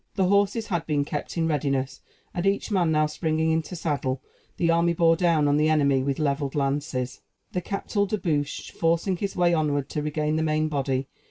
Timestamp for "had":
0.65-0.87